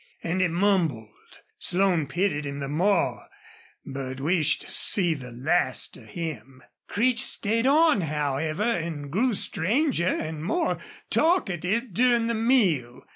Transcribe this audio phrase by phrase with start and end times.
[0.23, 1.11] And he mumbled.
[1.59, 3.27] Slone pitied him the more,
[3.85, 6.63] but wished to see the last of him.
[6.87, 10.79] Creech stayed on, however, and grew stranger and more
[11.11, 13.03] talkative during the meal.